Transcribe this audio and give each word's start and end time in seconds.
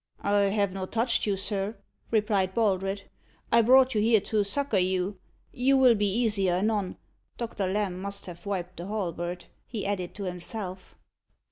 "I 0.23 0.45
have 0.45 0.73
not 0.73 0.91
touched 0.91 1.27
you, 1.27 1.37
sir," 1.37 1.77
replied 2.09 2.55
Baldred. 2.55 3.03
"I 3.51 3.61
brought 3.61 3.93
you 3.93 4.01
here 4.01 4.19
to 4.19 4.43
succour 4.43 4.79
you. 4.79 5.19
You 5.53 5.77
will 5.77 5.93
be 5.93 6.11
easier 6.11 6.53
anon. 6.53 6.97
Doctor 7.37 7.67
Lamb 7.67 8.01
must 8.01 8.25
have 8.25 8.47
wiped 8.47 8.77
the 8.77 8.87
halberd," 8.87 9.45
he 9.67 9.85
added 9.85 10.15
to 10.15 10.23
himself. 10.23 10.95